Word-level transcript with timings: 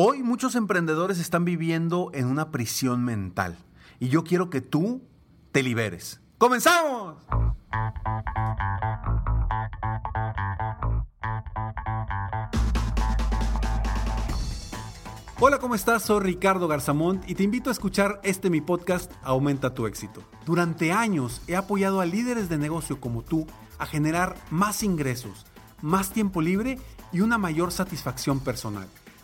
Hoy 0.00 0.22
muchos 0.22 0.54
emprendedores 0.54 1.18
están 1.18 1.44
viviendo 1.44 2.12
en 2.14 2.28
una 2.28 2.52
prisión 2.52 3.04
mental 3.04 3.58
y 3.98 4.06
yo 4.06 4.22
quiero 4.22 4.48
que 4.48 4.60
tú 4.60 5.02
te 5.50 5.60
liberes. 5.64 6.20
¡Comenzamos! 6.38 7.16
Hola, 15.40 15.58
¿cómo 15.58 15.74
estás? 15.74 16.04
Soy 16.04 16.20
Ricardo 16.20 16.68
Garzamont 16.68 17.28
y 17.28 17.34
te 17.34 17.42
invito 17.42 17.68
a 17.68 17.72
escuchar 17.72 18.20
este 18.22 18.50
mi 18.50 18.60
podcast 18.60 19.10
Aumenta 19.24 19.74
tu 19.74 19.88
éxito. 19.88 20.22
Durante 20.46 20.92
años 20.92 21.42
he 21.48 21.56
apoyado 21.56 22.00
a 22.00 22.06
líderes 22.06 22.48
de 22.48 22.56
negocio 22.56 23.00
como 23.00 23.22
tú 23.22 23.48
a 23.78 23.86
generar 23.86 24.36
más 24.50 24.84
ingresos, 24.84 25.44
más 25.82 26.12
tiempo 26.12 26.40
libre 26.40 26.78
y 27.10 27.22
una 27.22 27.36
mayor 27.36 27.72
satisfacción 27.72 28.38
personal. 28.38 28.86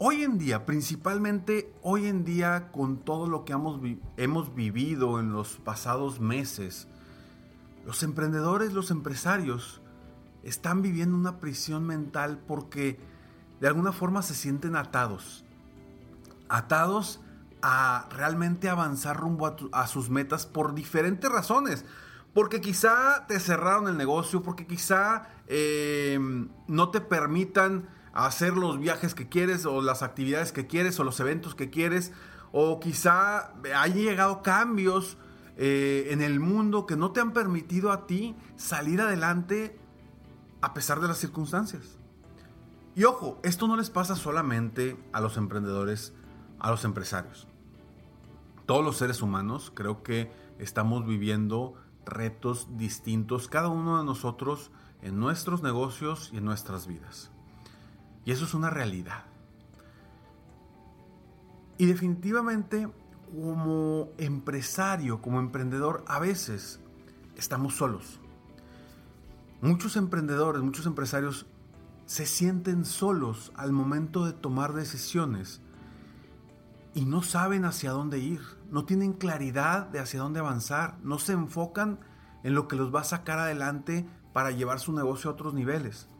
Hoy 0.00 0.22
en 0.22 0.38
día, 0.38 0.64
principalmente 0.64 1.74
hoy 1.82 2.06
en 2.06 2.24
día 2.24 2.70
con 2.70 2.98
todo 2.98 3.26
lo 3.26 3.44
que 3.44 3.52
hemos, 3.52 4.54
vivido 4.54 5.18
en 5.18 5.32
los 5.32 5.56
pasados 5.56 6.20
meses, 6.20 6.86
los 7.84 8.04
emprendedores, 8.04 8.72
los 8.72 8.92
empresarios 8.92 9.80
están 10.44 10.82
viviendo 10.82 11.16
una 11.16 11.40
prisión 11.40 11.84
mental 11.84 12.38
porque 12.46 13.00
de 13.60 13.66
alguna 13.66 13.90
forma 13.90 14.22
se 14.22 14.36
sienten 14.36 14.76
atados. 14.76 15.44
Atados 16.48 17.18
a 17.60 18.08
realmente 18.12 18.68
avanzar 18.68 19.16
rumbo 19.16 19.56
a, 19.72 19.86
sus 19.88 20.10
metas 20.10 20.46
por 20.46 20.76
diferentes 20.76 21.28
razones. 21.28 21.84
Porque 22.34 22.60
quizá 22.60 23.26
te 23.26 23.40
cerraron 23.40 23.88
el 23.88 23.96
negocio, 23.96 24.44
porque 24.44 24.64
quizá 24.64 25.26
eh, 25.48 26.20
no 26.68 26.90
te 26.90 27.00
permitan 27.00 27.97
hacer 28.12 28.56
los 28.56 28.78
viajes 28.78 29.14
que 29.14 29.28
quieres 29.28 29.66
o 29.66 29.80
las 29.80 30.02
actividades 30.02 30.52
que 30.52 30.66
quieres 30.66 30.98
o 31.00 31.04
los 31.04 31.20
eventos 31.20 31.54
que 31.54 31.70
quieres 31.70 32.12
o 32.52 32.80
quizá 32.80 33.52
hayan 33.76 33.98
llegado 33.98 34.42
cambios 34.42 35.18
eh, 35.56 36.08
en 36.10 36.22
el 36.22 36.40
mundo 36.40 36.86
que 36.86 36.96
no 36.96 37.10
te 37.10 37.20
han 37.20 37.32
permitido 37.32 37.92
a 37.92 38.06
ti 38.06 38.36
salir 38.56 39.00
adelante 39.00 39.78
a 40.60 40.74
pesar 40.74 41.00
de 41.00 41.08
las 41.08 41.18
circunstancias. 41.18 41.98
Y 42.94 43.04
ojo, 43.04 43.38
esto 43.42 43.68
no 43.68 43.76
les 43.76 43.90
pasa 43.90 44.16
solamente 44.16 44.96
a 45.12 45.20
los 45.20 45.36
emprendedores, 45.36 46.12
a 46.58 46.70
los 46.70 46.84
empresarios. 46.84 47.46
Todos 48.66 48.84
los 48.84 48.96
seres 48.96 49.22
humanos 49.22 49.72
creo 49.74 50.02
que 50.02 50.32
estamos 50.58 51.06
viviendo 51.06 51.74
retos 52.04 52.68
distintos, 52.76 53.48
cada 53.48 53.68
uno 53.68 53.98
de 53.98 54.04
nosotros 54.04 54.70
en 55.02 55.18
nuestros 55.18 55.62
negocios 55.62 56.30
y 56.32 56.38
en 56.38 56.44
nuestras 56.44 56.86
vidas. 56.86 57.30
Y 58.28 58.32
eso 58.32 58.44
es 58.44 58.52
una 58.52 58.68
realidad. 58.68 59.24
Y 61.78 61.86
definitivamente 61.86 62.86
como 63.32 64.10
empresario, 64.18 65.22
como 65.22 65.40
emprendedor, 65.40 66.04
a 66.06 66.18
veces 66.18 66.78
estamos 67.36 67.76
solos. 67.76 68.20
Muchos 69.62 69.96
emprendedores, 69.96 70.60
muchos 70.60 70.84
empresarios 70.84 71.46
se 72.04 72.26
sienten 72.26 72.84
solos 72.84 73.50
al 73.56 73.72
momento 73.72 74.26
de 74.26 74.34
tomar 74.34 74.74
decisiones 74.74 75.62
y 76.92 77.06
no 77.06 77.22
saben 77.22 77.64
hacia 77.64 77.92
dónde 77.92 78.18
ir, 78.18 78.42
no 78.70 78.84
tienen 78.84 79.14
claridad 79.14 79.86
de 79.86 80.00
hacia 80.00 80.20
dónde 80.20 80.40
avanzar, 80.40 80.98
no 81.02 81.18
se 81.18 81.32
enfocan 81.32 81.98
en 82.42 82.54
lo 82.54 82.68
que 82.68 82.76
los 82.76 82.94
va 82.94 83.00
a 83.00 83.04
sacar 83.04 83.38
adelante 83.38 84.06
para 84.34 84.50
llevar 84.50 84.80
su 84.80 84.92
negocio 84.92 85.30
a 85.30 85.32
otros 85.32 85.54
niveles. 85.54 86.10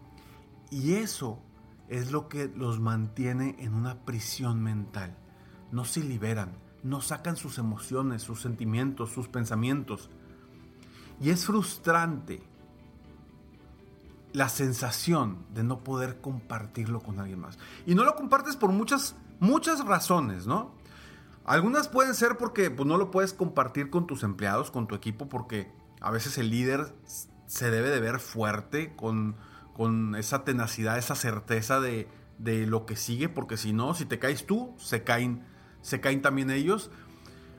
Y 0.70 0.94
eso 0.94 1.42
es 1.88 2.10
lo 2.12 2.28
que 2.28 2.50
los 2.54 2.80
mantiene 2.80 3.56
en 3.58 3.74
una 3.74 4.04
prisión 4.04 4.62
mental. 4.62 5.16
No 5.72 5.84
se 5.84 6.02
liberan, 6.02 6.52
no 6.82 7.00
sacan 7.00 7.36
sus 7.36 7.58
emociones, 7.58 8.22
sus 8.22 8.40
sentimientos, 8.40 9.10
sus 9.10 9.28
pensamientos. 9.28 10.10
Y 11.20 11.30
es 11.30 11.46
frustrante 11.46 12.42
la 14.32 14.48
sensación 14.48 15.38
de 15.54 15.64
no 15.64 15.82
poder 15.82 16.20
compartirlo 16.20 17.00
con 17.00 17.18
alguien 17.18 17.40
más. 17.40 17.58
Y 17.86 17.94
no 17.94 18.04
lo 18.04 18.14
compartes 18.14 18.56
por 18.56 18.70
muchas, 18.70 19.16
muchas 19.40 19.84
razones, 19.84 20.46
¿no? 20.46 20.72
Algunas 21.44 21.88
pueden 21.88 22.14
ser 22.14 22.36
porque 22.36 22.70
pues, 22.70 22.86
no 22.86 22.98
lo 22.98 23.10
puedes 23.10 23.32
compartir 23.32 23.88
con 23.88 24.06
tus 24.06 24.22
empleados, 24.22 24.70
con 24.70 24.86
tu 24.86 24.94
equipo, 24.94 25.28
porque 25.28 25.72
a 26.00 26.10
veces 26.10 26.36
el 26.36 26.50
líder 26.50 26.94
se 27.46 27.70
debe 27.70 27.88
de 27.88 28.00
ver 28.00 28.20
fuerte 28.20 28.94
con 28.94 29.34
con 29.78 30.16
esa 30.16 30.42
tenacidad, 30.42 30.98
esa 30.98 31.14
certeza 31.14 31.80
de, 31.80 32.08
lo 32.66 32.84
que 32.84 32.96
sigue, 32.96 33.28
porque 33.28 33.56
si 33.56 33.72
no, 33.72 33.94
si 33.94 34.06
te 34.06 34.18
caes 34.18 34.44
tú, 34.44 34.74
se 34.76 35.04
caen, 35.04 35.44
se 35.82 36.00
caen 36.00 36.20
también 36.20 36.50
ellos. 36.50 36.90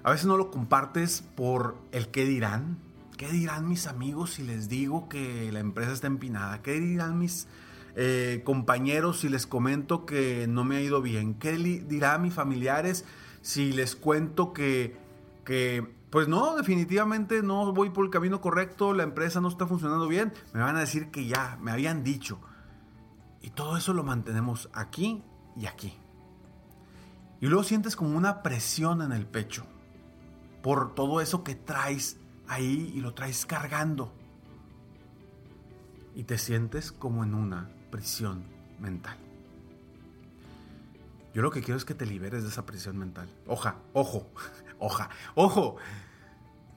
A 0.03 0.12
veces 0.12 0.25
no 0.25 0.35
lo 0.35 0.52
compartes 0.52 1.24
por 1.38 1.78
el 1.94 2.09
qué 2.09 2.25
dirán. 2.25 2.78
¿Qué 3.16 3.29
dirán 3.29 3.69
mis 3.69 3.88
amigos 3.88 4.31
si 4.31 4.44
les 4.44 4.68
digo 4.68 5.08
que 5.08 5.50
la 5.53 5.62
empresa 5.62 5.94
está 5.94 6.08
empinada? 6.08 6.62
¿Qué 6.62 6.81
dirán 6.81 7.19
mis 7.19 7.47
eh, 7.96 8.41
compañeros 8.44 9.22
si 9.22 9.29
les 9.29 9.47
comento 9.47 10.06
que 10.06 10.46
no 10.46 10.66
me 10.66 10.75
ha 10.75 10.81
ido 10.81 11.02
bien? 11.02 11.35
¿Qué 11.35 11.53
dirán 11.53 12.22
mis 12.22 12.34
familiares 12.34 13.06
si 13.41 13.72
les 13.72 13.96
cuento 13.96 14.52
que, 14.52 14.97
que 15.46 15.88
pues 16.09 16.28
no, 16.28 16.56
definitivamente 16.56 17.44
no 17.44 17.72
voy 17.72 17.92
por 17.92 18.06
el 18.06 18.12
camino 18.12 18.42
correcto, 18.42 18.94
la 18.94 19.03
empresa 19.03 19.42
no 19.42 19.47
está 19.47 19.68
funcionando 19.68 20.08
bien, 20.08 20.34
me 20.53 20.62
van 20.62 20.75
a 20.75 20.80
decir 20.80 21.12
que 21.12 21.28
ya, 21.28 21.58
me 21.62 21.72
habían 21.72 22.03
dicho. 22.03 22.40
Y 23.42 23.52
todo 23.52 23.78
eso 23.78 23.94
lo 23.94 24.03
mantenemos 24.03 24.70
aquí 24.74 25.24
y 25.56 25.68
aquí. 25.68 25.94
Y 27.42 27.47
luego 27.47 27.64
sientes 27.64 27.96
como 27.96 28.18
una 28.18 28.42
presión 28.42 29.02
en 29.02 29.12
el 29.12 29.25
pecho 29.25 29.66
por 30.62 30.94
todo 30.94 31.22
eso 31.22 31.44
que 31.44 31.56
traes 31.56 32.18
ahí 32.47 32.91
y 32.94 33.00
lo 33.00 33.14
traes 33.14 33.46
cargando. 33.46 34.14
Y 36.16 36.24
te 36.24 36.38
sientes 36.38 36.91
como 36.91 37.24
en 37.24 37.34
una 37.34 37.70
prisión 37.91 38.44
mental. 38.80 39.28
Yo 41.34 41.41
lo 41.41 41.51
que 41.51 41.62
quiero 41.62 41.78
es 41.78 41.85
que 41.85 41.94
te 41.94 42.06
liberes 42.06 42.44
de 42.44 42.50
esa 42.50 42.66
prisión 42.66 42.97
mental. 42.97 43.29
Oja, 43.45 43.75
ojo, 43.94 44.28
Oja, 44.79 45.09
ojo. 45.35 45.75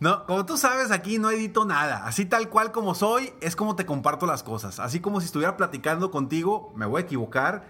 No, 0.00 0.26
como 0.26 0.44
tú 0.44 0.56
sabes, 0.56 0.90
aquí 0.90 1.18
no 1.18 1.30
edito 1.30 1.64
nada. 1.64 2.04
Así 2.06 2.24
tal 2.26 2.48
cual 2.48 2.72
como 2.72 2.94
soy, 2.94 3.32
es 3.40 3.54
como 3.54 3.76
te 3.76 3.86
comparto 3.86 4.26
las 4.26 4.42
cosas. 4.42 4.80
Así 4.80 4.98
como 4.98 5.20
si 5.20 5.26
estuviera 5.26 5.56
platicando 5.56 6.10
contigo, 6.10 6.72
me 6.74 6.86
voy 6.86 7.02
a 7.02 7.04
equivocar. 7.04 7.68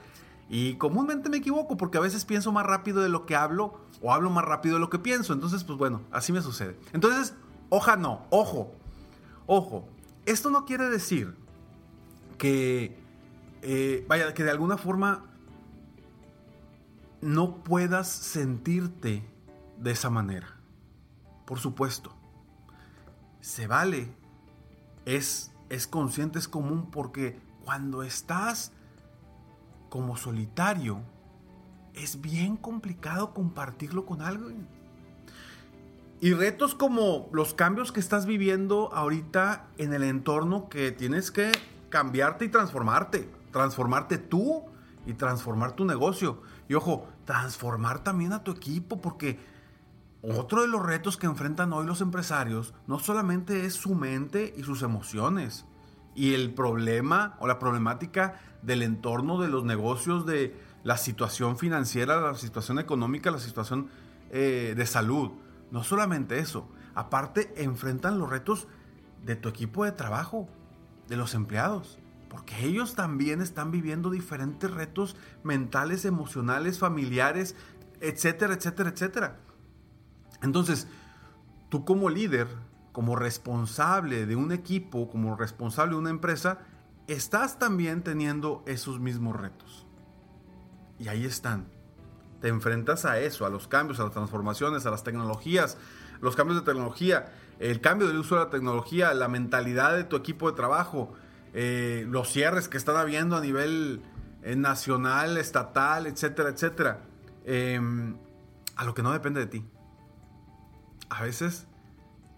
Y 0.48 0.75
comúnmente 0.76 1.28
me 1.28 1.37
equivoco 1.37 1.76
porque 1.76 1.98
a 1.98 2.00
veces 2.00 2.25
pienso 2.25 2.50
más 2.50 2.65
rápido 2.65 3.03
de 3.03 3.10
lo 3.10 3.26
que 3.26 3.37
hablo 3.37 3.81
o 4.00 4.12
hablo 4.12 4.31
más 4.31 4.44
rápido 4.44 4.76
de 4.76 4.81
lo 4.81 4.88
que 4.88 4.99
pienso. 4.99 5.34
Entonces, 5.34 5.62
pues 5.64 5.78
bueno, 5.78 6.00
así 6.10 6.32
me 6.32 6.41
sucede. 6.41 6.76
Entonces, 6.94 7.34
oja 7.69 7.97
no, 7.97 8.26
ojo, 8.31 8.72
ojo. 9.47 9.87
Esto 10.25 10.50
no 10.50 10.64
quiere 10.64 10.88
decir 10.88 11.34
que, 12.38 12.99
eh, 13.60 14.06
vaya, 14.09 14.32
que 14.32 14.44
de 14.44 14.50
alguna 14.50 14.78
forma 14.78 15.31
no 17.22 17.62
puedas 17.62 18.08
sentirte 18.08 19.25
de 19.79 19.91
esa 19.93 20.11
manera. 20.11 20.49
Por 21.46 21.58
supuesto. 21.58 22.14
Se 23.41 23.67
vale. 23.67 24.14
Es, 25.05 25.52
es 25.69 25.87
consciente, 25.87 26.38
es 26.38 26.49
común 26.49 26.91
porque 26.91 27.41
cuando 27.64 28.02
estás 28.02 28.73
como 29.88 30.17
solitario, 30.17 31.00
es 31.94 32.20
bien 32.20 32.56
complicado 32.56 33.35
compartirlo 33.35 34.06
con 34.06 34.23
alguien. 34.23 34.67
Y 36.20 36.35
retos 36.35 36.75
como 36.75 37.29
los 37.32 37.52
cambios 37.52 37.93
que 37.93 38.00
estás 38.00 38.26
viviendo 38.26 38.93
ahorita 38.94 39.67
en 39.79 39.93
el 39.93 40.05
entorno 40.05 40.69
que 40.69 40.93
tienes 40.93 41.31
que 41.31 41.50
cambiarte 41.88 42.44
y 42.44 42.49
transformarte. 42.49 43.29
Transformarte 43.50 44.19
tú 44.19 44.64
y 45.05 45.14
transformar 45.14 45.73
tu 45.73 45.85
negocio. 45.85 46.43
Y 46.69 46.75
ojo, 46.75 47.09
transformar 47.25 48.03
también 48.05 48.32
a 48.32 48.44
tu 48.44 48.50
equipo 48.50 49.00
porque 49.00 49.38
otro 50.23 50.62
de 50.62 50.69
los 50.69 50.85
retos 50.85 51.17
que 51.17 51.26
enfrentan 51.26 51.73
hoy 51.73 51.85
los 51.85 52.00
empresarios 52.00 52.75
no 52.87 53.00
solamente 53.00 53.67
es 53.67 53.75
su 53.75 53.94
mente 53.94 54.55
y 54.56 54.62
sus 54.62 54.82
emociones 54.82 55.67
y 56.14 56.35
el 56.35 56.55
problema 56.55 57.37
o 57.41 57.47
la 57.47 57.59
problemática 57.59 58.41
del 58.62 58.82
entorno 58.82 59.41
de 59.41 59.49
los 59.49 59.64
negocios 59.64 60.25
de 60.26 60.56
la 60.85 60.97
situación 60.97 61.59
financiera, 61.59 62.20
la 62.20 62.35
situación 62.35 62.79
económica, 62.79 63.31
la 63.31 63.38
situación 63.38 63.88
eh, 64.31 64.75
de 64.76 64.87
salud. 64.87 65.32
No 65.70 65.82
solamente 65.85 66.38
eso, 66.38 66.69
aparte 66.94 67.53
enfrentan 67.56 68.19
los 68.19 68.31
retos 68.31 68.69
de 69.25 69.37
tu 69.37 69.49
equipo 69.49 69.85
de 69.85 69.93
trabajo, 69.93 70.49
de 71.08 71.17
los 71.17 71.35
empleados, 71.35 71.99
porque 72.32 72.64
ellos 72.64 72.94
también 72.94 73.43
están 73.43 73.70
viviendo 73.70 74.08
diferentes 74.08 74.70
retos 74.70 75.17
mentales, 75.43 76.06
emocionales, 76.06 76.79
familiares, 76.79 77.55
etcétera, 78.00 78.55
etcétera, 78.55 78.88
etcétera. 78.88 79.37
Entonces, 80.40 80.88
tú 81.69 81.84
como 81.84 82.08
líder, 82.08 82.49
como 82.93 83.17
responsable 83.17 84.25
de 84.25 84.34
un 84.34 84.50
equipo, 84.50 85.11
como 85.11 85.37
responsable 85.37 85.93
de 85.93 85.99
una 85.99 86.08
empresa, 86.08 86.61
estás 87.06 87.58
también 87.58 88.02
teniendo 88.02 88.62
esos 88.67 88.99
mismos 88.99 89.37
retos. 89.37 89.87
Y 90.99 91.08
ahí 91.08 91.26
están. 91.26 91.67
Te 92.40 92.49
enfrentas 92.49 93.05
a 93.05 93.20
eso, 93.20 93.44
a 93.44 93.50
los 93.50 93.69
cambios, 93.69 94.00
a 94.00 94.05
las 94.05 94.12
transformaciones, 94.14 94.87
a 94.87 94.90
las 94.90 95.05
tecnologías, 95.05 95.76
los 96.23 96.34
cambios 96.34 96.61
de 96.61 96.64
tecnología, 96.64 97.31
el 97.58 97.82
cambio 97.82 98.08
del 98.08 98.17
uso 98.17 98.37
de 98.37 98.44
la 98.44 98.50
tecnología, 98.50 99.12
la 99.12 99.29
mentalidad 99.29 99.94
de 99.94 100.05
tu 100.05 100.17
equipo 100.17 100.50
de 100.50 100.56
trabajo, 100.56 101.12
eh, 101.52 102.06
los 102.08 102.31
cierres 102.31 102.69
que 102.69 102.78
están 102.78 102.96
habiendo 102.96 103.37
a 103.37 103.40
nivel 103.40 104.02
eh, 104.43 104.56
nacional, 104.56 105.37
estatal, 105.37 106.06
etcétera, 106.06 106.50
etcétera. 106.50 107.02
Em, 107.44 108.16
a 108.76 108.84
lo 108.84 108.94
que 108.94 109.02
no 109.02 109.12
depende 109.12 109.40
de 109.40 109.46
ti. 109.46 109.64
A 111.10 111.22
veces 111.22 111.66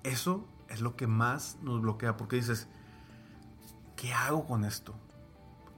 eso 0.03 0.49
es 0.69 0.81
lo 0.81 0.97
que 0.97 1.07
más 1.07 1.59
nos 1.63 1.81
bloquea 1.81 2.17
porque 2.17 2.37
dices, 2.37 2.69
¿qué 3.97 4.13
hago 4.13 4.47
con 4.47 4.65
esto? 4.65 4.95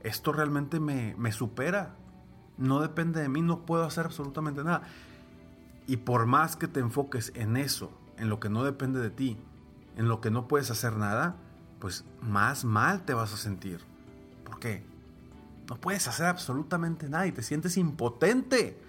Esto 0.02 0.32
realmente 0.32 0.80
me, 0.80 1.14
me 1.18 1.32
supera. 1.32 1.94
No 2.56 2.80
depende 2.80 3.20
de 3.20 3.28
mí, 3.28 3.42
no 3.42 3.66
puedo 3.66 3.84
hacer 3.84 4.06
absolutamente 4.06 4.64
nada. 4.64 4.82
Y 5.86 5.98
por 5.98 6.26
más 6.26 6.56
que 6.56 6.68
te 6.68 6.80
enfoques 6.80 7.32
en 7.34 7.56
eso, 7.56 7.92
en 8.16 8.30
lo 8.30 8.40
que 8.40 8.48
no 8.48 8.64
depende 8.64 8.98
de 9.00 9.10
ti, 9.10 9.38
en 9.96 10.08
lo 10.08 10.20
que 10.20 10.30
no 10.30 10.48
puedes 10.48 10.70
hacer 10.70 10.96
nada, 10.96 11.36
pues 11.78 12.04
más 12.20 12.64
mal 12.64 13.04
te 13.04 13.14
vas 13.14 13.32
a 13.32 13.36
sentir. 13.36 13.80
¿Por 14.44 14.58
qué? 14.58 14.84
No 15.68 15.76
puedes 15.76 16.06
hacer 16.08 16.26
absolutamente 16.26 17.08
nada 17.08 17.26
y 17.26 17.32
te 17.32 17.42
sientes 17.42 17.76
impotente. 17.76 18.80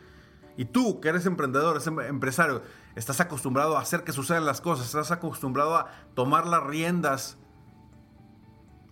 Y 0.57 0.65
tú, 0.65 0.99
que 0.99 1.09
eres 1.09 1.25
emprendedor, 1.25 1.75
eres 1.75 1.87
em-, 1.87 1.99
empresario, 1.99 2.61
estás 2.95 3.19
acostumbrado 3.19 3.77
a 3.77 3.81
hacer 3.81 4.03
que 4.03 4.11
sucedan 4.11 4.45
las 4.45 4.61
cosas, 4.61 4.87
estás 4.87 5.11
acostumbrado 5.11 5.75
a 5.75 5.87
tomar 6.15 6.47
las 6.47 6.63
riendas, 6.63 7.37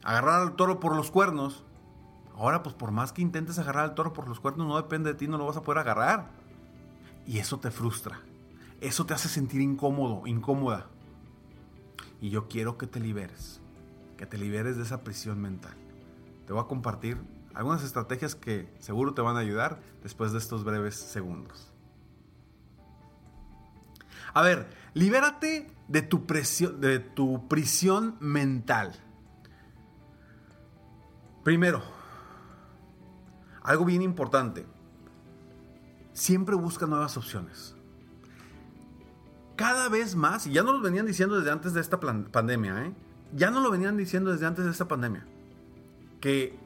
agarrar 0.04 0.42
al 0.42 0.56
toro 0.56 0.80
por 0.80 0.96
los 0.96 1.10
cuernos. 1.10 1.64
Ahora, 2.36 2.64
pues 2.64 2.76
por 2.76 2.92
más 2.92 3.14
que 3.14 3.22
intentes 3.22 3.58
agarrar 3.60 3.86
al 3.86 3.96
toro 3.96 4.14
por 4.14 4.28
los 4.28 4.40
cuernos, 4.40 4.68
no 4.68 4.76
depende 4.76 5.14
de 5.14 5.18
ti, 5.18 5.28
no 5.28 5.38
lo 5.38 5.46
vas 5.46 5.58
a 5.58 5.64
poder 5.64 5.80
agarrar. 5.80 6.30
Y 7.26 7.40
eso 7.40 7.60
te 7.60 7.72
frustra. 7.72 8.20
Eso 8.82 9.06
te 9.06 9.14
hace 9.14 9.30
sentir 9.30 9.62
incómodo, 9.62 10.28
incómoda. 10.28 10.88
Y 12.22 12.30
yo 12.30 12.48
quiero 12.48 12.78
que 12.78 12.88
te 12.88 13.00
liberes. 13.00 13.62
Que 14.18 14.26
te 14.26 14.38
liberes 14.38 14.78
de 14.78 14.84
esa 14.84 15.04
prisión 15.04 15.42
mental. 15.42 15.74
Te 16.48 16.54
voy 16.54 16.62
a 16.62 16.68
compartir 16.68 17.18
algunas 17.54 17.84
estrategias 17.84 18.36
que 18.36 18.68
seguro 18.80 19.14
te 19.14 19.22
van 19.22 19.38
a 19.38 19.40
ayudar 19.40 19.80
después 20.04 20.32
de 20.32 20.38
estos 20.38 20.64
breves 20.64 20.96
segundos. 20.96 21.72
A 24.34 24.42
ver, 24.42 24.68
libérate 24.94 25.72
de 25.88 26.02
tu, 26.02 26.26
presión, 26.26 26.82
de 26.82 27.00
tu 27.00 27.48
prisión 27.48 28.18
mental. 28.20 28.94
Primero, 31.44 31.82
algo 33.64 33.86
bien 33.86 34.02
importante. 34.02 34.66
Siempre 36.12 36.56
busca 36.56 36.86
nuevas 36.86 37.16
opciones. 37.18 37.76
Cada 39.56 39.88
vez 39.88 40.16
más, 40.16 40.48
y 40.48 40.52
ya 40.52 40.64
no 40.64 40.74
lo 40.74 40.82
venían 40.82 41.06
diciendo 41.06 41.38
desde 41.38 41.52
antes 41.52 41.74
de 41.74 41.80
esta 41.80 42.00
pandemia, 42.00 42.86
¿eh? 42.86 42.94
Ya 43.34 43.52
no 43.52 43.60
lo 43.62 43.72
venían 43.72 43.98
diciendo 43.98 44.32
desde 44.32 44.46
antes 44.46 44.66
de 44.66 44.72
esta 44.72 44.88
pandemia, 44.88 45.26
que 46.22 46.58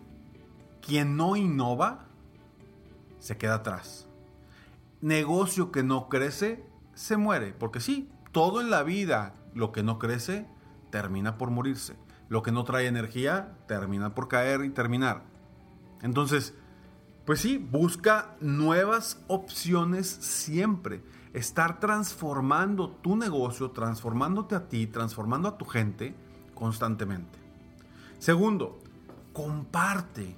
quien 0.82 1.16
no 1.18 1.36
innova 1.36 2.06
se 3.20 3.38
queda 3.38 3.56
atrás. 3.56 4.08
Negocio 5.02 5.72
que 5.72 5.84
no 5.84 6.10
crece 6.10 6.66
se 6.94 7.18
muere, 7.18 7.54
porque 7.54 7.80
sí, 7.80 8.10
todo 8.32 8.62
en 8.62 8.70
la 8.70 8.84
vida, 8.84 9.34
lo 9.54 9.72
que 9.72 9.84
no 9.84 10.00
crece, 10.00 10.48
termina 10.90 11.38
por 11.38 11.52
morirse. 11.52 11.96
Lo 12.28 12.44
que 12.44 12.52
no 12.52 12.64
trae 12.64 12.88
energía, 12.88 13.58
termina 13.68 14.14
por 14.14 14.28
caer 14.28 14.64
y 14.64 14.70
terminar. 14.70 15.24
Entonces, 16.02 16.54
pues 17.26 17.40
sí, 17.40 17.58
busca 17.58 18.36
nuevas 18.40 19.24
opciones 19.28 20.08
siempre. 20.08 21.04
Estar 21.34 21.80
transformando 21.80 22.90
tu 22.90 23.16
negocio, 23.16 23.72
transformándote 23.72 24.56
a 24.56 24.68
ti, 24.68 24.88
transformando 24.88 25.48
a 25.48 25.58
tu 25.58 25.66
gente 25.66 26.16
constantemente. 26.60 27.40
Segundo, 28.20 28.80
comparte 29.34 30.36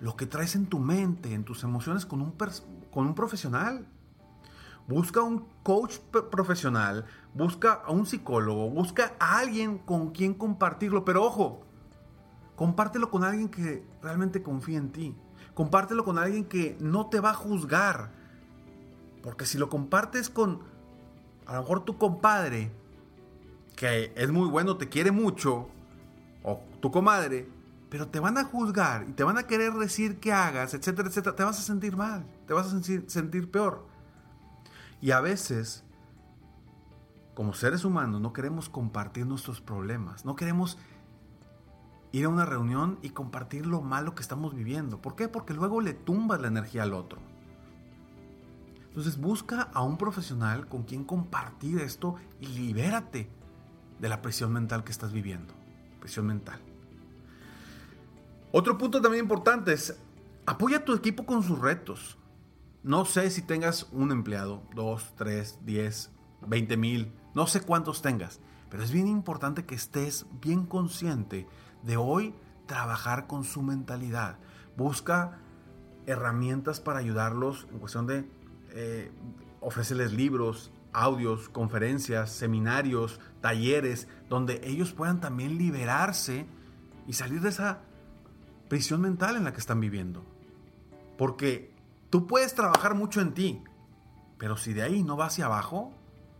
lo 0.00 0.16
que 0.16 0.26
traes 0.26 0.54
en 0.54 0.66
tu 0.66 0.78
mente, 0.78 1.34
en 1.34 1.44
tus 1.44 1.64
emociones 1.64 2.06
con 2.06 2.22
un, 2.22 2.34
con 2.90 3.06
un 3.06 3.14
profesional. 3.14 3.86
Busca 4.86 5.20
un 5.20 5.44
coach 5.64 5.98
profesional, 6.30 7.06
busca 7.34 7.82
a 7.84 7.90
un 7.90 8.06
psicólogo, 8.06 8.70
busca 8.70 9.14
a 9.18 9.38
alguien 9.38 9.78
con 9.78 10.12
quien 10.12 10.32
compartirlo, 10.32 11.04
pero 11.04 11.24
ojo, 11.24 11.62
compártelo 12.54 13.10
con 13.10 13.24
alguien 13.24 13.48
que 13.48 13.84
realmente 14.00 14.44
confía 14.44 14.78
en 14.78 14.92
ti. 14.92 15.16
Compártelo 15.54 16.04
con 16.04 16.18
alguien 16.18 16.44
que 16.44 16.76
no 16.80 17.06
te 17.06 17.18
va 17.18 17.30
a 17.30 17.34
juzgar. 17.34 18.12
Porque 19.22 19.44
si 19.44 19.58
lo 19.58 19.68
compartes 19.68 20.30
con 20.30 20.60
a 21.46 21.54
lo 21.54 21.60
mejor 21.60 21.84
tu 21.84 21.96
compadre, 21.96 22.70
que 23.76 24.12
es 24.16 24.30
muy 24.30 24.48
bueno, 24.48 24.76
te 24.78 24.88
quiere 24.88 25.12
mucho, 25.12 25.68
o 26.42 26.60
tu 26.80 26.90
comadre, 26.90 27.48
pero 27.90 28.08
te 28.08 28.18
van 28.18 28.38
a 28.38 28.44
juzgar 28.44 29.06
y 29.08 29.12
te 29.12 29.22
van 29.22 29.38
a 29.38 29.46
querer 29.46 29.74
decir 29.74 30.18
que 30.18 30.32
hagas, 30.32 30.74
etcétera, 30.74 31.08
etcétera, 31.08 31.36
te 31.36 31.44
vas 31.44 31.58
a 31.58 31.62
sentir 31.62 31.96
mal, 31.96 32.26
te 32.46 32.54
vas 32.54 32.66
a 32.66 32.70
sentir, 32.70 33.04
sentir 33.06 33.50
peor. 33.50 33.86
Y 35.00 35.10
a 35.10 35.20
veces, 35.20 35.84
como 37.34 37.52
seres 37.52 37.84
humanos, 37.84 38.20
no 38.20 38.32
queremos 38.32 38.68
compartir 38.68 39.26
nuestros 39.26 39.60
problemas, 39.60 40.24
no 40.24 40.34
queremos 40.36 40.78
ir 42.12 42.24
a 42.24 42.28
una 42.30 42.46
reunión 42.46 42.98
y 43.02 43.10
compartir 43.10 43.66
lo 43.66 43.82
malo 43.82 44.14
que 44.14 44.22
estamos 44.22 44.54
viviendo. 44.54 45.02
¿Por 45.02 45.16
qué? 45.16 45.28
Porque 45.28 45.52
luego 45.52 45.82
le 45.82 45.92
tumbas 45.92 46.40
la 46.40 46.48
energía 46.48 46.82
al 46.82 46.94
otro. 46.94 47.18
Entonces 48.88 49.20
busca 49.20 49.62
a 49.74 49.82
un 49.82 49.98
profesional 49.98 50.66
con 50.68 50.84
quien 50.84 51.04
compartir 51.04 51.80
esto 51.80 52.14
y 52.40 52.46
libérate 52.46 53.35
de 53.98 54.08
la 54.08 54.22
presión 54.22 54.52
mental 54.52 54.84
que 54.84 54.92
estás 54.92 55.12
viviendo. 55.12 55.54
Presión 56.00 56.26
mental. 56.26 56.60
Otro 58.52 58.78
punto 58.78 59.00
también 59.02 59.24
importante 59.24 59.72
es 59.72 59.98
apoya 60.46 60.78
a 60.78 60.84
tu 60.84 60.94
equipo 60.94 61.26
con 61.26 61.42
sus 61.42 61.58
retos. 61.58 62.16
No 62.82 63.04
sé 63.04 63.30
si 63.30 63.42
tengas 63.42 63.88
un 63.92 64.12
empleado, 64.12 64.62
dos, 64.74 65.12
tres, 65.16 65.58
diez, 65.64 66.10
veinte 66.46 66.76
mil, 66.76 67.12
no 67.34 67.46
sé 67.46 67.60
cuántos 67.60 68.00
tengas, 68.00 68.40
pero 68.70 68.82
es 68.82 68.92
bien 68.92 69.08
importante 69.08 69.64
que 69.64 69.74
estés 69.74 70.26
bien 70.40 70.66
consciente 70.66 71.48
de 71.82 71.96
hoy 71.96 72.34
trabajar 72.66 73.26
con 73.26 73.44
su 73.44 73.62
mentalidad. 73.62 74.38
Busca 74.76 75.38
herramientas 76.06 76.80
para 76.80 77.00
ayudarlos 77.00 77.66
en 77.72 77.78
cuestión 77.78 78.06
de 78.06 78.28
eh, 78.70 79.10
ofrecerles 79.60 80.12
libros, 80.12 80.70
audios, 80.96 81.50
conferencias, 81.50 82.32
seminarios, 82.32 83.20
talleres, 83.42 84.08
donde 84.30 84.62
ellos 84.64 84.92
puedan 84.92 85.20
también 85.20 85.58
liberarse 85.58 86.46
y 87.06 87.12
salir 87.12 87.42
de 87.42 87.50
esa 87.50 87.80
prisión 88.68 89.02
mental 89.02 89.36
en 89.36 89.44
la 89.44 89.52
que 89.52 89.60
están 89.60 89.78
viviendo. 89.78 90.24
Porque 91.18 91.70
tú 92.08 92.26
puedes 92.26 92.54
trabajar 92.54 92.94
mucho 92.94 93.20
en 93.20 93.34
ti, 93.34 93.62
pero 94.38 94.56
si 94.56 94.72
de 94.72 94.82
ahí 94.84 95.02
no 95.02 95.18
va 95.18 95.26
hacia 95.26 95.44
abajo, 95.44 95.92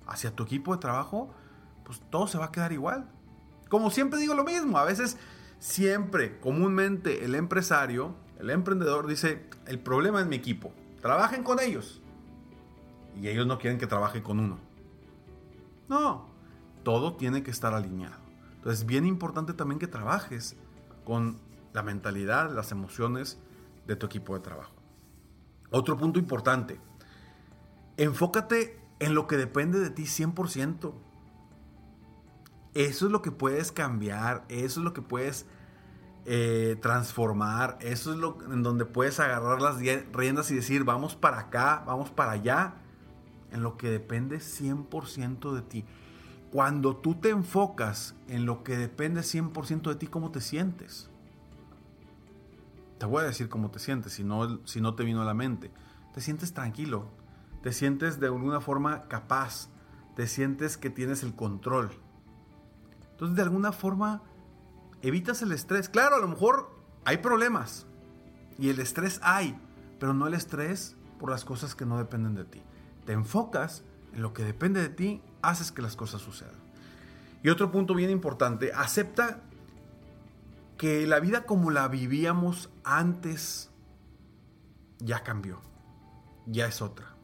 hacia 0.07 0.35
tu 0.35 0.45
equipo 0.45 0.75
de 0.75 0.81
trabajo, 0.81 1.35
pues 1.85 2.01
todo 2.09 2.27
se 2.27 2.39
va 2.39 2.47
a 2.47 2.53
quedar 2.53 2.73
igual. 2.73 3.11
Como 3.69 3.91
siempre 3.91 4.19
digo 4.19 4.33
lo 4.33 4.45
mismo, 4.45 4.79
a 4.79 4.85
veces, 4.85 5.19
siempre, 5.59 6.41
comúnmente, 6.41 7.27
el 7.27 7.35
empresario, 7.35 8.15
el 8.39 8.49
emprendedor 8.49 9.07
dice, 9.07 9.51
el 9.67 9.79
problema 9.81 10.23
es 10.23 10.27
mi 10.27 10.37
equipo, 10.37 10.73
trabajen 11.03 11.43
con 11.43 11.61
ellos. 11.61 12.01
Y 13.21 13.29
ellos 13.29 13.47
no 13.47 13.59
quieren 13.59 13.79
que 13.79 13.87
trabaje 13.87 14.23
con 14.23 14.41
uno. 14.41 14.59
No, 15.89 16.27
todo 16.83 17.15
tiene 17.15 17.43
que 17.43 17.51
estar 17.51 17.75
alineado. 17.75 18.17
Entonces 18.57 18.81
es 18.81 18.87
bien 18.87 19.07
importante 19.07 19.55
también 19.55 19.79
que 19.79 19.87
trabajes 19.87 20.57
con 21.05 21.39
la 21.73 21.83
mentalidad, 21.83 22.51
las 22.53 22.73
emociones 22.73 23.39
de 23.87 23.97
tu 23.97 24.07
equipo 24.07 24.35
de 24.35 24.41
trabajo. 24.41 24.73
Otro 25.71 25.97
punto 25.97 26.19
importante, 26.19 26.81
enfócate 27.97 28.81
en 28.99 29.15
lo 29.15 29.27
que 29.27 29.37
depende 29.37 29.79
de 29.79 29.91
ti 29.91 30.05
100%. 30.05 30.93
Eso 32.75 33.07
es 33.07 33.13
lo 33.13 33.23
que 33.23 33.31
puedes 33.31 33.73
cambiar, 33.73 34.45
eso 34.49 34.81
es 34.81 34.85
lo 34.85 34.93
que 34.93 35.03
puedes 35.03 35.47
eh, 36.25 36.77
transformar, 36.83 37.79
eso 37.81 38.13
es 38.13 38.19
lo 38.19 38.39
en 38.53 38.63
donde 38.63 38.85
puedes 38.85 39.21
agarrar 39.21 39.63
las 39.63 39.79
riendas 39.79 40.51
y 40.51 40.57
decir, 40.57 40.85
vamos 40.85 41.15
para 41.15 41.39
acá, 41.39 41.85
vamos 41.87 42.11
para 42.11 42.33
allá, 42.33 42.75
en 43.53 43.63
lo 43.63 43.77
que 43.77 43.91
depende 43.91 44.39
100% 44.39 45.53
de 45.53 45.63
ti. 45.63 45.85
Cuando 46.51 46.97
tú 46.97 47.15
te 47.17 47.31
enfocas 47.31 48.15
en 48.29 48.47
lo 48.47 48.63
que 48.63 48.77
depende 48.77 49.21
100% 49.21 49.89
de 49.91 49.97
ti, 49.97 50.07
¿cómo 50.07 50.31
te 50.31 50.41
sientes? 50.41 51.11
Te 52.99 53.07
voy 53.07 53.23
a 53.23 53.27
decir 53.27 53.49
cómo 53.49 53.71
te 53.71 53.79
sientes, 53.79 54.15
si 54.15 54.25
no, 54.25 54.65
si 54.67 54.81
no 54.81 54.95
te 54.95 55.05
vino 55.05 55.21
a 55.21 55.25
la 55.25 55.35
mente. 55.35 55.71
Te 56.15 56.21
sientes 56.21 56.55
tranquilo, 56.55 57.11
te 57.63 57.73
sientes 57.73 58.21
de 58.21 58.27
alguna 58.27 58.61
forma 58.61 59.07
capaz, 59.09 59.69
te 60.15 60.27
sientes 60.27 60.79
que 60.79 60.89
tienes 60.89 61.23
el 61.23 61.35
control. 61.35 61.91
Entonces, 63.11 63.37
de 63.37 63.43
alguna 63.43 63.73
forma, 63.73 64.23
evitas 65.03 65.43
el 65.43 65.53
estrés. 65.53 65.89
Claro, 65.89 66.17
a 66.17 66.21
lo 66.21 66.29
mejor 66.29 66.71
hay 67.05 67.19
problemas 67.19 67.87
y 68.59 68.71
el 68.71 68.81
estrés 68.81 69.21
hay, 69.23 69.59
pero 69.99 70.15
no 70.15 70.27
el 70.27 70.35
estrés 70.35 70.97
por 71.19 71.31
las 71.31 71.45
cosas 71.45 71.75
que 71.75 71.87
no 71.87 71.99
dependen 71.99 72.35
de 72.35 72.45
ti. 72.45 72.63
Te 73.07 73.13
enfocas 73.13 73.83
en 74.13 74.21
lo 74.21 74.35
que 74.35 74.45
depende 74.45 74.83
de 74.83 74.91
ti, 74.91 75.23
haces 75.41 75.73
que 75.73 75.81
las 75.81 75.97
cosas 75.97 76.21
sucedan. 76.21 76.55
Y 77.43 77.49
otro 77.49 77.71
punto 77.71 77.95
bien 77.95 78.11
importante, 78.11 78.73
acepta 78.75 79.41
que 80.77 81.07
la 81.07 81.21
vida 81.21 81.45
como 81.45 81.71
la 81.71 81.89
vivíamos 81.89 82.71
antes 82.85 83.71
ya 84.99 85.23
cambió, 85.23 85.61
ya 86.47 86.67
es 86.67 86.83
otra. 86.83 87.15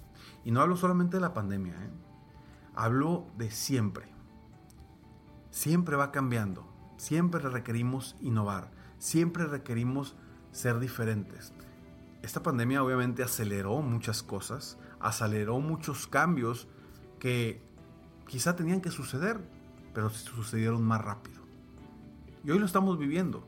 Y 0.45 0.51
no 0.51 0.61
hablo 0.63 0.77
solamente 0.77 1.19
de 1.19 1.21
la 1.21 1.35
pandemia, 1.35 1.75
¿eh? 1.75 1.91
hablo 2.75 3.27
de 3.37 3.51
siempre. 3.51 4.07
Siempre 5.51 5.97
va 5.97 6.13
cambiando. 6.13 6.73
Siempre 7.03 7.41
requerimos 7.49 8.15
innovar, 8.21 8.71
siempre 8.99 9.47
requerimos 9.47 10.15
ser 10.53 10.79
diferentes. 10.79 11.53
Esta 12.23 12.43
pandemia 12.43 12.83
obviamente 12.83 13.23
aceleró 13.23 13.83
muchas 13.83 14.23
cosas, 14.23 14.79
aceleró 15.01 15.59
muchos 15.59 16.07
cambios 16.07 16.69
que 17.19 17.63
quizá 18.27 18.55
tenían 18.57 18.81
que 18.81 18.91
suceder, 18.91 19.41
pero 19.93 20.09
sucedieron 20.11 20.83
más 20.83 21.01
rápido. 21.03 21.43
Y 22.45 22.51
hoy 22.51 22.59
lo 22.59 22.67
estamos 22.67 22.99
viviendo, 22.99 23.47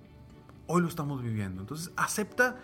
hoy 0.67 0.83
lo 0.83 0.89
estamos 0.89 1.23
viviendo. 1.23 1.63
Entonces 1.63 1.93
acepta 1.97 2.57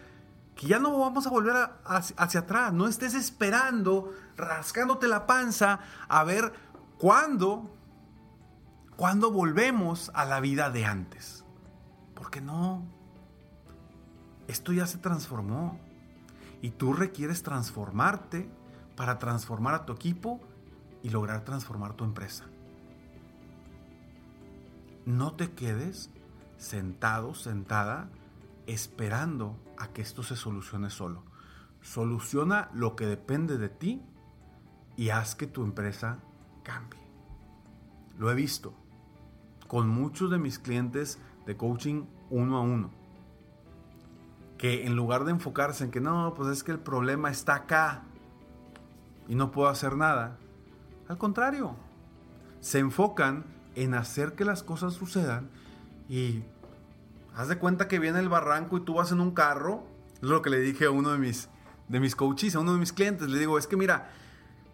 que 0.55 0.67
ya 0.67 0.79
no 0.79 0.99
vamos 0.99 1.27
a 1.27 1.31
volver 1.31 1.57
hacia 1.85 2.41
atrás, 2.41 2.73
no 2.73 2.87
estés 2.87 3.15
esperando, 3.15 4.13
rascándote 4.37 5.09
la 5.09 5.27
panza 5.27 5.81
a 6.09 6.25
ver 6.25 6.53
cuándo 6.99 7.71
cuando 8.97 9.31
volvemos 9.31 10.11
a 10.13 10.27
la 10.27 10.41
vida 10.41 10.69
de 10.69 10.85
antes. 10.85 11.45
Porque 12.15 12.43
no. 12.43 12.83
Esto 14.47 14.75
ya 14.75 14.87
se 14.87 14.99
transformó. 14.99 15.81
Y 16.63 16.71
tú 16.71 16.93
requieres 16.93 17.43
transformarte 17.43 18.51
para 18.97 19.19
transformar 19.19 19.75
a 19.75 19.87
tu 19.87 19.93
equipo 19.93 20.41
y 21.03 21.11
lograr 21.11 21.45
transformar 21.45 21.95
tu 21.95 22.05
empresa. 22.05 22.45
No 25.07 25.35
te 25.35 25.53
quedes 25.53 26.11
sentado, 26.59 27.35
sentada, 27.35 28.11
esperando 28.67 29.59
a 29.79 29.89
que 29.89 30.03
esto 30.03 30.23
se 30.23 30.37
solucione 30.37 30.91
solo. 30.91 31.25
Soluciona 31.81 32.71
lo 32.75 32.95
que 32.95 33.07
depende 33.07 33.57
de 33.57 33.71
ti 33.71 34.03
y 34.97 35.09
haz 35.09 35.35
que 35.35 35.47
tu 35.47 35.65
empresa 35.65 36.19
cambie. 36.63 37.01
Lo 38.19 38.31
he 38.31 38.35
visto 38.35 38.75
con 39.67 39.89
muchos 39.89 40.31
de 40.31 40.39
mis 40.39 40.59
clientes 40.59 41.19
de 41.47 41.57
coaching 41.57 42.05
uno 42.29 42.59
a 42.59 42.61
uno. 42.61 43.00
Que 44.61 44.87
en 44.87 44.95
lugar 44.95 45.25
de 45.25 45.31
enfocarse 45.31 45.85
en 45.85 45.91
que 45.91 46.01
no, 46.01 46.35
pues 46.37 46.51
es 46.51 46.63
que 46.63 46.71
el 46.71 46.79
problema 46.79 47.31
está 47.31 47.55
acá 47.55 48.03
y 49.27 49.35
no 49.35 49.51
puedo 49.51 49.71
hacer 49.71 49.97
nada, 49.97 50.37
al 51.09 51.17
contrario, 51.17 51.77
se 52.61 52.79
enfocan 52.79 53.45
en 53.75 53.95
hacer 53.95 54.35
que 54.35 54.45
las 54.45 54.63
cosas 54.63 54.93
sucedan 54.93 55.49
y 56.11 56.43
haz 57.35 57.49
de 57.49 57.57
cuenta 57.57 57.89
que 57.89 57.99
viene 57.99 58.19
el 58.19 58.29
barranco 58.29 58.77
y 58.77 58.81
tú 58.81 58.95
vas 58.95 59.13
en 59.13 59.21
un 59.21 59.31
carro, 59.31 59.87
es 60.17 60.29
lo 60.29 60.43
que 60.43 60.51
le 60.51 60.61
dije 60.61 60.85
a 60.85 60.91
uno 60.91 61.11
de 61.11 61.19
mis, 61.19 61.49
de 61.89 61.99
mis 61.99 62.15
coaches, 62.15 62.55
a 62.55 62.61
uno 62.61 62.75
de 62.75 62.79
mis 62.79 62.93
clientes, 62.93 63.31
le 63.31 63.39
digo, 63.39 63.57
es 63.57 63.67
que 63.67 63.79
mira, 63.79 64.11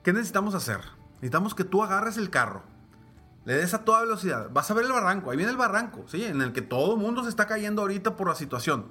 ¿qué 0.02 0.12
necesitamos 0.12 0.56
hacer? 0.56 0.80
Necesitamos 1.14 1.54
que 1.54 1.62
tú 1.62 1.84
agarres 1.84 2.16
el 2.16 2.30
carro 2.30 2.64
le 3.46 3.54
des 3.54 3.72
a 3.74 3.84
toda 3.84 4.00
velocidad. 4.00 4.50
Vas 4.52 4.70
a 4.70 4.74
ver 4.74 4.84
el 4.84 4.92
barranco, 4.92 5.30
ahí 5.30 5.36
viene 5.36 5.52
el 5.52 5.56
barranco, 5.56 6.04
¿sí? 6.08 6.24
En 6.24 6.42
el 6.42 6.52
que 6.52 6.62
todo 6.62 6.96
el 6.96 7.00
mundo 7.00 7.22
se 7.22 7.28
está 7.28 7.46
cayendo 7.46 7.82
ahorita 7.82 8.16
por 8.16 8.28
la 8.28 8.34
situación. 8.34 8.86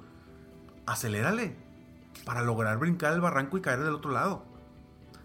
Acelérale 0.86 1.56
para 2.24 2.42
lograr 2.42 2.78
brincar 2.78 3.12
el 3.12 3.20
barranco 3.20 3.58
y 3.58 3.60
caer 3.60 3.82
del 3.82 3.94
otro 3.94 4.10
lado. 4.10 4.44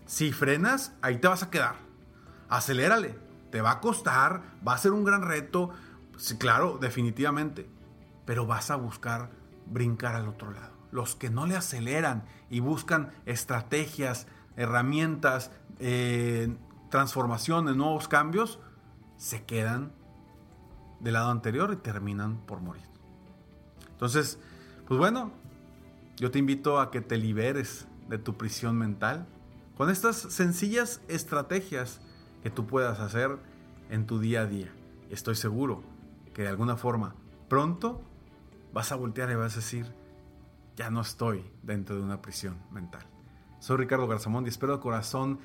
Si 0.06 0.32
frenas, 0.32 0.94
ahí 1.02 1.18
te 1.18 1.28
vas 1.28 1.44
a 1.44 1.50
quedar. 1.50 1.76
Acelérale. 2.50 3.16
Te 3.52 3.62
va 3.62 3.72
a 3.72 3.80
costar, 3.82 4.42
va 4.66 4.74
a 4.74 4.78
ser 4.78 4.92
un 4.92 5.04
gran 5.04 5.24
reto. 5.24 5.72
Sí, 6.18 6.38
claro, 6.38 6.78
definitivamente. 6.80 7.70
Pero 8.26 8.46
vas 8.46 8.72
a 8.72 8.76
buscar 8.76 9.30
brincar 9.66 10.16
al 10.16 10.28
otro 10.28 10.52
lado. 10.52 10.72
Los 10.92 11.16
que 11.16 11.30
no 11.30 11.46
le 11.46 11.56
aceleran 11.56 12.26
y 12.50 12.60
buscan 12.60 13.12
estrategias, 13.26 14.28
herramientas, 14.58 15.52
eh, 15.80 16.56
transformaciones, 16.90 17.76
nuevos 17.76 18.08
cambios, 18.08 18.60
se 19.18 19.44
quedan 19.44 19.92
del 21.00 21.14
lado 21.14 21.32
anterior 21.32 21.72
y 21.74 21.78
terminan 21.78 22.38
por 22.46 22.62
morir. 22.62 22.84
Entonces, 23.92 24.40
pues 24.88 25.00
bueno, 25.00 25.32
yo 26.22 26.30
te 26.30 26.38
invito 26.38 26.80
a 26.80 26.92
que 26.92 27.02
te 27.02 27.18
liberes 27.18 27.88
de 28.08 28.20
tu 28.20 28.38
prisión 28.38 28.78
mental 28.78 29.26
con 29.76 29.90
estas 29.90 30.18
sencillas 30.18 31.02
estrategias 31.08 32.00
que 32.44 32.52
tú 32.52 32.68
puedas 32.68 33.00
hacer 33.00 33.40
en 33.90 34.06
tu 34.06 34.20
día 34.20 34.42
a 34.42 34.46
día. 34.46 34.72
Estoy 35.10 35.34
seguro 35.34 35.82
que 36.36 36.44
de 36.44 36.50
alguna 36.50 36.78
forma 36.78 37.16
pronto 37.50 38.04
vas 38.72 38.92
a 38.92 38.98
voltear 38.98 39.32
y 39.32 39.34
vas 39.34 39.54
a 39.54 39.62
decir, 39.62 39.88
ya 40.76 40.92
no 40.92 41.02
estoy 41.02 41.44
dentro 41.64 41.96
de 41.96 42.04
una 42.04 42.22
prisión 42.22 42.56
mental. 42.70 43.02
Soy 43.60 43.78
Ricardo 43.78 44.08
Garzamón 44.08 44.46
y 44.46 44.50
espero 44.50 44.74
de 44.74 44.80
corazón 44.80 45.40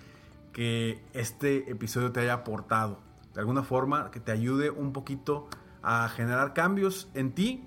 que 0.52 1.02
este 1.14 1.71
episodio 1.71 2.12
te 2.12 2.21
haya 2.21 2.35
aportado 2.35 3.00
de 3.33 3.40
alguna 3.40 3.62
forma 3.62 4.11
que 4.11 4.21
te 4.21 4.30
ayude 4.30 4.68
un 4.68 4.92
poquito 4.92 5.49
a 5.83 6.06
generar 6.11 6.52
cambios 6.52 7.09
en 7.14 7.33
ti. 7.33 7.64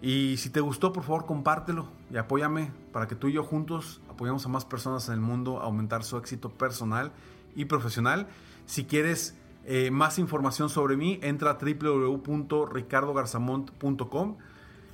Y 0.00 0.36
si 0.36 0.50
te 0.50 0.60
gustó, 0.60 0.92
por 0.92 1.02
favor, 1.04 1.26
compártelo 1.26 1.88
y 2.10 2.16
apóyame 2.16 2.72
para 2.92 3.08
que 3.08 3.14
tú 3.14 3.28
y 3.28 3.32
yo 3.32 3.42
juntos 3.42 4.02
apoyemos 4.08 4.44
a 4.44 4.48
más 4.48 4.64
personas 4.64 5.08
en 5.08 5.14
el 5.14 5.20
mundo 5.20 5.60
a 5.60 5.64
aumentar 5.64 6.04
su 6.04 6.16
éxito 6.16 6.50
personal 6.50 7.12
y 7.54 7.64
profesional. 7.64 8.26
Si 8.66 8.84
quieres 8.84 9.36
eh, 9.64 9.90
más 9.90 10.18
información 10.18 10.68
sobre 10.68 10.96
mí, 10.96 11.18
entra 11.22 11.52
a 11.52 11.58
www.ricardogarzamont.com 11.58 14.36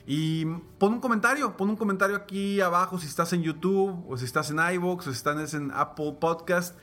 y 0.07 0.45
pon 0.79 0.95
un 0.95 1.01
comentario, 1.01 1.57
pon 1.57 1.71
un 1.71 1.77
comentario 1.77 2.17
aquí 2.17 2.61
abajo 2.61 2.99
si 2.99 3.07
estás 3.07 3.33
en 3.33 3.43
YouTube 3.43 4.05
o 4.09 4.17
si 4.17 4.25
estás 4.25 4.51
en 4.51 4.59
iVoox 4.75 5.07
o 5.07 5.11
si 5.11 5.17
estás 5.17 5.55
en 5.55 5.71
Apple 5.73 6.17
Podcast 6.21 6.77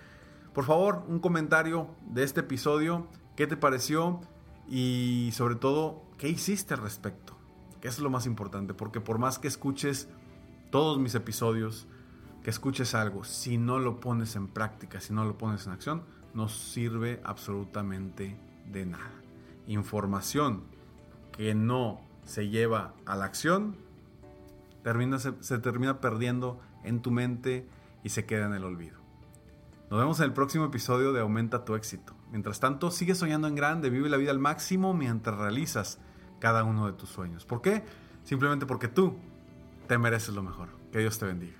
por 0.57 0.65
favor, 0.65 1.03
un 1.07 1.19
comentario 1.19 1.87
de 2.07 2.23
este 2.23 2.39
episodio, 2.39 3.05
qué 3.35 3.45
te 3.45 3.55
pareció 3.55 4.21
y 4.67 5.29
sobre 5.33 5.53
todo, 5.53 6.01
qué 6.17 6.29
hiciste 6.29 6.73
al 6.73 6.81
respecto. 6.81 7.36
Que 7.81 7.87
es 7.87 7.99
lo 7.99 8.09
más 8.09 8.25
importante, 8.25 8.73
porque 8.73 9.01
por 9.01 9.17
más 9.17 9.39
que 9.39 9.47
escuches 9.47 10.09
todos 10.71 10.99
mis 10.99 11.15
episodios, 11.15 11.87
que 12.43 12.49
escuches 12.49 12.95
algo, 12.95 13.23
si 13.23 13.57
no 13.57 13.79
lo 13.79 13.99
pones 13.99 14.35
en 14.35 14.47
práctica, 14.47 15.01
si 15.01 15.13
no 15.13 15.25
lo 15.25 15.37
pones 15.37 15.65
en 15.65 15.73
acción, 15.73 16.03
no 16.33 16.49
sirve 16.49 17.21
absolutamente 17.23 18.37
de 18.71 18.85
nada. 18.85 19.11
Información 19.67 20.63
que 21.31 21.53
no 21.55 22.01
se 22.23 22.49
lleva 22.49 22.93
a 23.05 23.15
la 23.15 23.25
acción, 23.25 23.75
termina, 24.83 25.19
se, 25.19 25.33
se 25.41 25.59
termina 25.59 25.99
perdiendo 25.99 26.59
en 26.83 27.01
tu 27.01 27.11
mente 27.11 27.67
y 28.03 28.09
se 28.09 28.25
queda 28.25 28.45
en 28.45 28.53
el 28.53 28.63
olvido. 28.63 28.97
Nos 29.89 29.99
vemos 29.99 30.19
en 30.19 30.25
el 30.25 30.33
próximo 30.33 30.65
episodio 30.65 31.13
de 31.13 31.21
Aumenta 31.21 31.63
tu 31.63 31.75
éxito. 31.75 32.13
Mientras 32.31 32.59
tanto, 32.59 32.91
sigue 32.91 33.15
soñando 33.15 33.47
en 33.47 33.55
grande, 33.55 33.89
vive 33.89 34.09
la 34.09 34.17
vida 34.17 34.31
al 34.31 34.39
máximo 34.39 34.93
mientras 34.93 35.37
realizas 35.37 35.99
cada 36.39 36.63
uno 36.63 36.85
de 36.87 36.93
tus 36.93 37.09
sueños. 37.09 37.45
¿Por 37.45 37.61
qué? 37.61 37.83
Simplemente 38.23 38.65
porque 38.65 38.87
tú 38.87 39.15
te 39.87 39.97
mereces 39.97 40.35
lo 40.35 40.43
mejor. 40.43 40.69
Que 40.91 40.99
Dios 40.99 41.17
te 41.17 41.25
bendiga. 41.25 41.55